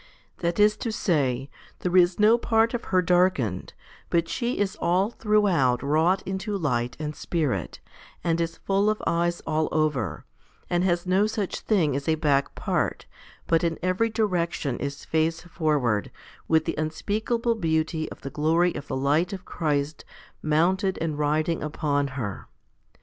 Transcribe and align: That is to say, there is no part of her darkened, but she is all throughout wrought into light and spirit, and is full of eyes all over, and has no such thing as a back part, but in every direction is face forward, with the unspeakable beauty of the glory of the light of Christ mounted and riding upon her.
That 0.39 0.59
is 0.59 0.77
to 0.77 0.91
say, 0.91 1.47
there 1.81 1.95
is 1.95 2.17
no 2.19 2.39
part 2.39 2.73
of 2.73 2.85
her 2.85 3.03
darkened, 3.03 3.75
but 4.09 4.27
she 4.27 4.57
is 4.57 4.75
all 4.77 5.11
throughout 5.11 5.83
wrought 5.83 6.23
into 6.25 6.57
light 6.57 6.95
and 6.97 7.15
spirit, 7.15 7.79
and 8.23 8.41
is 8.41 8.57
full 8.57 8.89
of 8.89 8.99
eyes 9.05 9.41
all 9.41 9.69
over, 9.71 10.25
and 10.71 10.83
has 10.83 11.05
no 11.05 11.27
such 11.27 11.59
thing 11.59 11.95
as 11.95 12.07
a 12.09 12.15
back 12.15 12.55
part, 12.55 13.05
but 13.45 13.63
in 13.63 13.77
every 13.83 14.09
direction 14.09 14.79
is 14.79 15.05
face 15.05 15.41
forward, 15.41 16.09
with 16.47 16.65
the 16.65 16.73
unspeakable 16.79 17.53
beauty 17.53 18.09
of 18.09 18.21
the 18.21 18.31
glory 18.31 18.73
of 18.73 18.87
the 18.87 18.97
light 18.97 19.31
of 19.33 19.45
Christ 19.45 20.03
mounted 20.41 20.97
and 20.99 21.19
riding 21.19 21.61
upon 21.61 22.07
her. 22.17 22.47